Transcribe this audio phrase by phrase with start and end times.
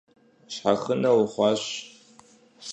[0.53, 1.63] Щхьэхынэ ухъуащ.